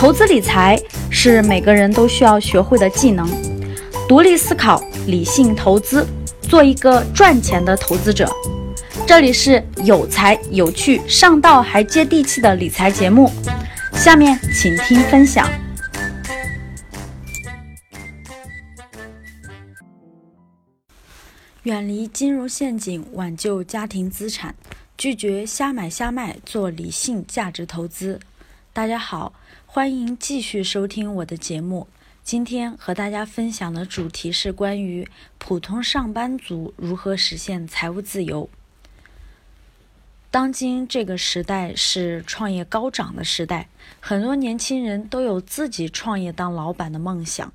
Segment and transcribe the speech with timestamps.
[0.00, 3.28] 投资理财是每个人都需要学会的技能，
[4.08, 6.06] 独立思考，理性投资，
[6.40, 8.26] 做一个赚钱的投资者。
[9.06, 13.30] 这里是有才有趣、上道还接地气的理财节目，
[13.92, 15.46] 下面请听分享。
[21.64, 24.54] 远离金融陷阱，挽救家庭资产，
[24.96, 28.18] 拒绝瞎买瞎卖，做理性价值投资。
[28.72, 29.32] 大家好，
[29.66, 31.88] 欢迎继续收听我的节目。
[32.22, 38.48] 今天和大家分享的主题是关于普通上班族如何实现财务自由。
[40.30, 47.52] 当今这个时代是创业高涨的时代，很多年轻人都有自己创业当老板的梦想，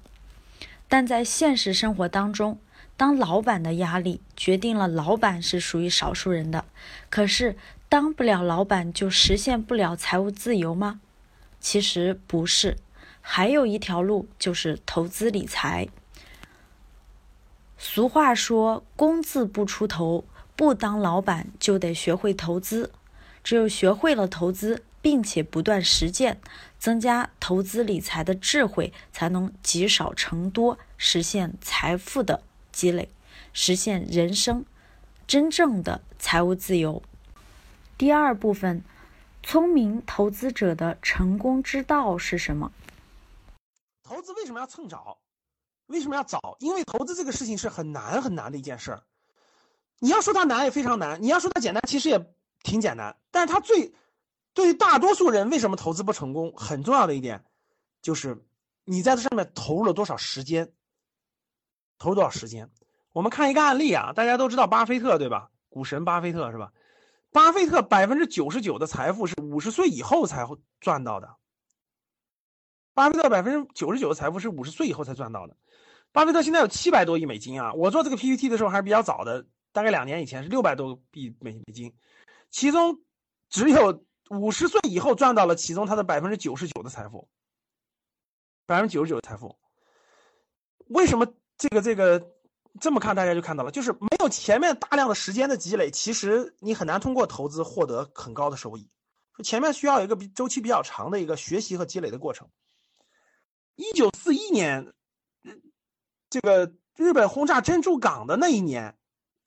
[0.89, 2.59] 但在现实生活当中，
[2.97, 6.66] 当老板的压力决定了老板是属于少数人的，
[7.09, 7.55] 可是
[7.88, 10.99] 当不了老板就实现不了财务自由吗？
[11.66, 12.77] 其实不是，
[13.21, 15.88] 还有一条路就是投资理财。
[17.75, 22.91] 俗话说“工字不出头”，不当老板就得学会投资。
[23.44, 26.39] 只有学会了投资，并且不断实践，
[26.77, 32.44] 增加投资理财的智慧，才能积少成多，实现财富的。
[32.72, 33.09] 积累，
[33.53, 34.63] 实现人生
[35.25, 37.02] 真正的财务自由。
[37.97, 38.83] 第二部分，
[39.45, 42.71] 聪明投资者的成功之道是什么？
[44.01, 45.19] 投资为什么要趁早？
[45.85, 46.57] 为什么要早？
[46.59, 49.03] 因为投资这个事情是很难很难的一件事儿。
[49.99, 53.16] 你要说它难也非常难，你要说它简单其实也挺简单。
[53.29, 53.93] 但是它最
[54.55, 56.51] 对于大多数人为什么投资不成功？
[56.57, 57.45] 很重要的一点
[58.01, 58.43] 就是
[58.83, 60.73] 你在这上面投入了多少时间。
[61.99, 62.67] 投入多少时间？
[63.11, 65.51] 我们看一个案例啊，大家都知道巴菲特对吧？
[65.69, 66.73] 股神巴菲特是吧？
[67.36, 71.36] 巴菲特百分之九十九的财富是五十岁以后才会赚到的。
[72.94, 75.57] 巴菲特百分之九十九的财富是五十岁以后才赚到的。
[76.13, 77.73] 巴菲特现在有七百多亿美金啊！
[77.73, 81.94] 我做这个 PPT 的时候还是比较早的，大概两年以前是六百多亿美美金，
[82.51, 83.01] 其中
[83.50, 87.28] 只有五十岁以后赚到了其中他的百分之九十九的财富，
[88.66, 89.59] 百分之九十九的财富。
[90.88, 91.28] 为什么？
[91.57, 92.34] 这个这个
[92.81, 98.90] 这么看，大家就看到了，就是没有前面大量的时间的积累，其实你很难通过投资获得很高的收益。
[99.44, 102.50] 前面需要一个比周期比较长的一个学习和积累的过程。
[103.75, 104.94] 一九四一年，
[106.30, 108.97] 这个日本轰炸珍珠港的那一年，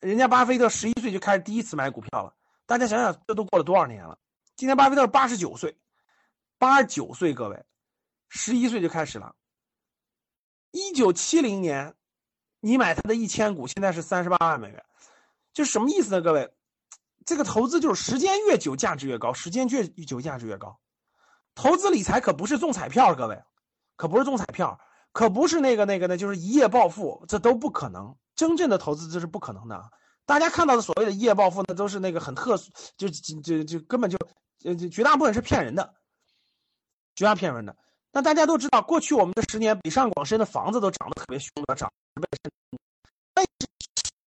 [0.00, 2.34] 人家巴菲特十一岁就开始第一次买股票了。
[2.65, 4.19] 大家想想，这都过了多少年了？
[4.56, 5.77] 今年巴菲特八十九岁，
[6.59, 7.62] 八十九岁，各位，
[8.31, 9.34] 十一岁就开始了。
[10.71, 11.94] 一九七零年。
[12.60, 14.84] 你买他的一千股，现在是三十八万美元，
[15.52, 16.20] 就什么意思呢？
[16.20, 16.52] 各位，
[17.24, 20.78] 这个投资就是时间越久价值越高，时间越久价值越高。
[21.54, 23.42] 投资理财可不是中彩票，各位，
[23.96, 24.80] 可不是中彩票，
[25.12, 28.16] 可不是那个那个呢，就是一夜暴富，这都不可能。
[28.34, 29.90] 真正的投资这是不可能的。
[30.25, 34.19] 大家看到的所谓的一夜暴富，那都是那个很特殊，就就就根本就
[34.64, 35.94] 呃绝大部分是骗人的，
[37.14, 37.76] 绝大骗人的。
[38.10, 42.28] 那大家都知道，过去我们的十年，北上广深的房子都涨得特别凶的，涨十倍，
[43.34, 43.48] 那是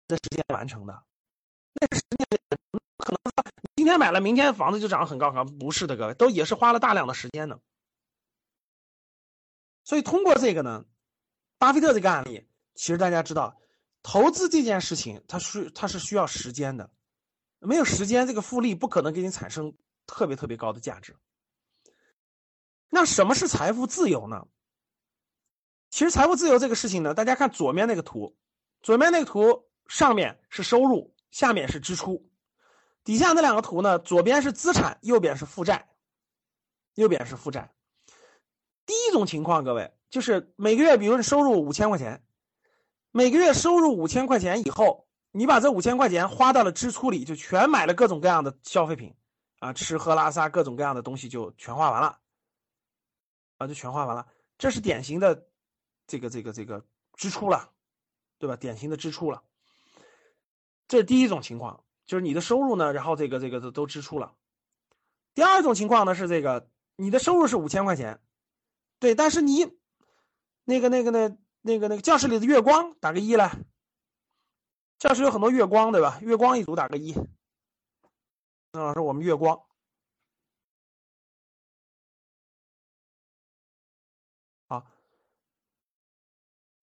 [0.08, 1.04] 的时间完成的。
[1.74, 2.28] 那是十年，
[2.98, 3.44] 可能说
[3.76, 7.60] 今天买了，明天房子就涨得很高，不是的，各位，都也是花了大量的时间的。
[9.86, 10.86] 所以通过这个呢，
[11.58, 13.56] 巴菲特这个案例，其实大家知道，
[14.02, 16.90] 投资这件事情，它是它是需要时间的，
[17.60, 19.74] 没有时间，这个复利不可能给你产生
[20.06, 21.16] 特别特别高的价值。
[22.90, 24.48] 那什么是财富自由呢？
[25.92, 28.36] 其实财富自由这个事情呢，大家看左面那个图，
[28.82, 32.30] 左面那个图上面是收入，下面是支出，
[33.04, 35.90] 底下那两个图呢，左边是资产，右边是负债，
[36.94, 37.74] 右边是负债。
[38.86, 42.24] 第一种情况，各位就是每个月，比如你收入五千块钱，
[43.12, 49.16] 每个月收入五千块钱以后，你把这五千块钱花到了支出里，就全买了各种各样的消费品，
[49.60, 52.20] 啊，吃喝拉撒各种各样的东西就全花完了。
[53.60, 54.26] 啊，就全花完了，
[54.58, 55.48] 这是典型的
[56.08, 56.84] 这个这个这个
[57.16, 57.70] 支出了，
[58.40, 58.56] 对吧？
[58.56, 59.44] 典型的支出了。
[60.88, 64.34] 这是第一种情况，就是你的收入呢，然后这个这个都都支出了。
[65.36, 68.22] 第二种情况呢是这个，你的收入是五千块钱，
[68.98, 69.78] 对，但是你
[70.64, 73.58] 那个那个那那个那个教室里的月光打个一来，
[74.98, 76.18] 教室有很多月光，对吧？
[76.22, 77.14] 月光一组打个一。
[78.72, 79.62] 那老师，我们月光。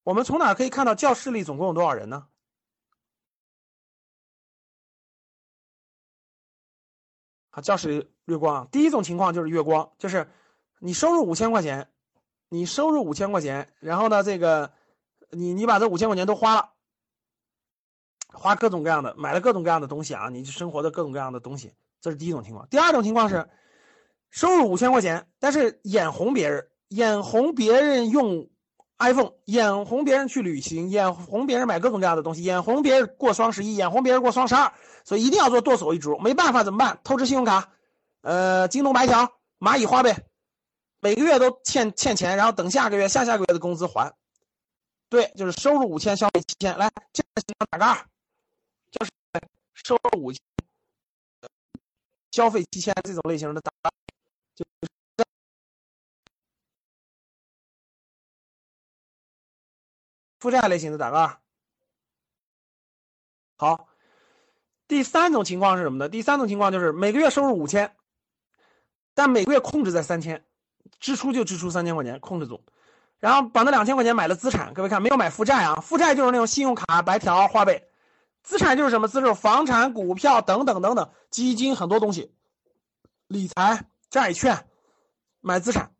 [0.07, 2.29] 我们从哪可以看到教室里总共有多少人呢？
[7.51, 8.69] 好，教室里月光。
[8.69, 10.31] 第一种情况就是月光，就是
[10.79, 11.91] 你收入五千块钱，
[12.49, 14.73] 你收入五千块钱，然后呢，这个
[15.31, 16.71] 你你把这五千块钱都花了，
[18.29, 22.69] 花各种各样的，买了各种各样的东西啊，你生活的各种各样的东西，这是第一种情况。
[22.69, 23.49] 第二种情况是，
[24.31, 28.49] 收入五千块钱，但是眼红别人，眼红别人用
[28.99, 34.73] iPhone，眼红别人去旅行，眼红别人买各种各样的东西，眼红别人过双十一，眼红别人过双十二，
[35.05, 36.19] 所以一定要做剁手一族。
[36.19, 36.99] 没办法怎么办？
[37.05, 37.73] 透支信用卡，
[38.23, 40.17] 呃，京东白条、蚂蚁花呗。
[41.01, 44.13] 每个月都欠欠钱，然后等下个月、下下个月的工资还。
[45.09, 46.77] 对，就是收入五千，消费七千。
[46.79, 47.95] 来，这个打个二，
[48.91, 49.11] 就是
[49.75, 50.41] 收入五千，
[52.33, 53.71] 消费七千这种类型的打，
[54.57, 54.89] 就是
[60.47, 61.39] 负债类型的打个二。
[63.57, 63.89] 好，
[64.87, 66.09] 第三种情况是什么呢？
[66.09, 67.97] 第三种情况就是每个月收入五千，
[69.13, 70.45] 但每个月控制在三千。
[71.01, 72.65] 支出就支出三千块钱，控制住，
[73.19, 74.73] 然后把那两千块钱买了资产。
[74.73, 77.89] 各位看，没有买负债啊，负债就是那种信用卡、白条、花呗。
[78.45, 79.09] 资产就是什么？
[79.09, 82.33] 资产房产、股票等等等等，基金很多东西，
[83.27, 84.69] 理财、债券，
[85.41, 85.91] 买资产。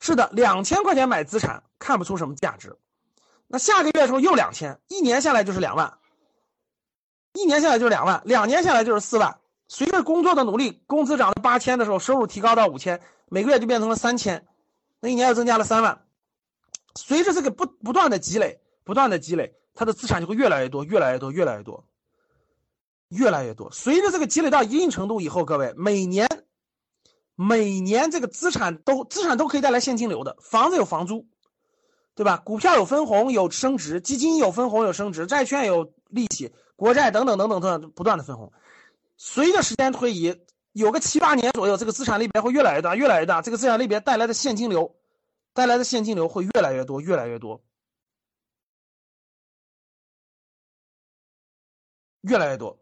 [0.00, 2.74] 是的，两千块钱买资产看不出什么价值。
[3.48, 5.98] 那下个月的时候又两千，一年下来就是两万，
[7.32, 9.38] 一年下来就是两万，两年下来就是四万。
[9.68, 13.00] 随着工作的努力，工资涨到八千的时候，收入提高到五千。
[13.30, 14.46] 每个月就变成了三千，
[15.00, 16.06] 那一年又增加了三万。
[16.94, 21.84] 随着这个不不断的积累，不断的积累，他的资产就会越来越多，越来越多，越来越多，
[23.08, 23.70] 越来越多。
[23.70, 26.26] 随着这个积累到一定程度以后，各位每年
[27.34, 31.26] 每年这个资产都资产都可以带来现金流的，房子有房租，
[32.18, 32.36] 对吧？
[32.38, 38.52] 股票有分红有升值，基金有分红有升值，债券有利息，国债等等等等等等不断的分红。
[39.16, 40.36] 随着时间推移。
[40.72, 43.42] 有个七八年左右，这个资产类别会越来越大，越来越大。
[43.42, 44.94] 这个资产类别带来的现金流，
[45.52, 47.60] 带来的现金流会越来越多，越来越多，
[52.20, 52.78] 越来越多。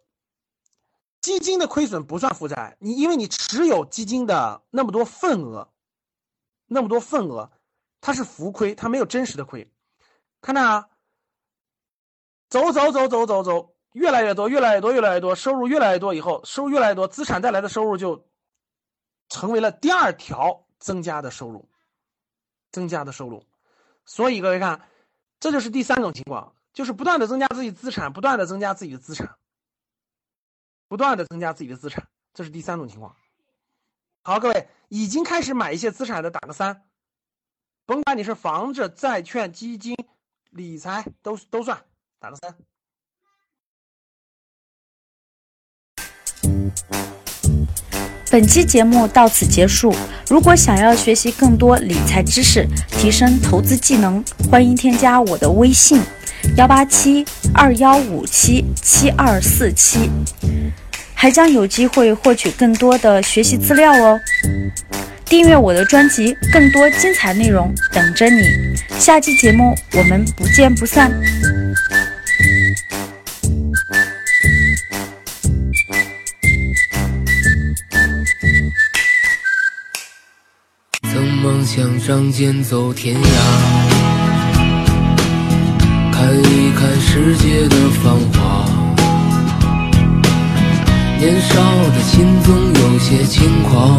[1.22, 5.70] 基金的亏损不算负债，你因为你持有基金的那么多份额，
[6.66, 7.50] 那么多份额，
[8.06, 9.68] 它是浮亏，它没有真实的亏。
[10.40, 10.88] 看到啊，
[12.48, 13.74] 走走走走走走。
[13.94, 18.28] 越来越多，越来越多，越来越多，收入越来越多以后，收入越来越多，资产带来的收入就
[19.28, 21.68] 成为了第二条增加的收入，
[22.70, 23.44] 增加的收入。
[24.04, 24.88] 所以各位看，
[25.40, 29.36] 这就是第三种情况，就是不断的增加自己资产，不断的增加自己的资产，
[30.86, 33.16] 不断的增加自己的资产，这是第三种情况。
[34.22, 36.86] 好，各位已经开始买一些资产的打个三，
[37.86, 39.96] 甭管你是房子、债券、基金、
[40.50, 41.78] 理财都都算，
[42.18, 42.52] 打个三。
[48.28, 49.94] 本期节目到此结束。
[50.28, 56.02] 如果想要学习更多理财知识，提升投资技能，欢迎添加我的微信：
[56.56, 57.24] 幺八七
[57.54, 60.10] 二幺五七七二四七，
[61.14, 64.18] 还将有机会获取更多的学习资料哦。
[65.28, 68.42] 订阅我的专辑，更多精彩内容等着你。
[68.98, 71.10] 下期节目我们不见不散。
[81.12, 83.20] 曾梦想仗剑走天涯，
[86.12, 88.64] 看一看世界的繁华。
[91.18, 91.54] 年少
[91.90, 93.98] 的心总有些轻狂，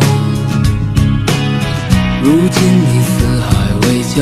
[2.27, 3.47] 如今你四海
[3.83, 4.15] 为家，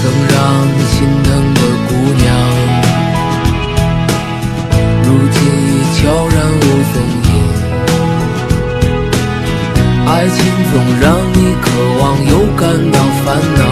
[0.32, 0.34] 让
[0.72, 2.24] 你心疼的姑娘，
[5.04, 5.36] 如今
[5.68, 7.28] 已悄然无踪影。
[10.06, 10.34] 爱情
[10.72, 11.64] 总让你渴
[12.00, 13.26] 望，又感到烦
[13.58, 13.65] 恼。